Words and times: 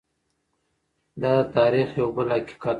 دا 1.21 1.33
د 1.45 1.49
تاریخ 1.55 1.87
یو 1.99 2.07
بل 2.15 2.27
حقیقت 2.35 2.59
دی. 2.63 2.69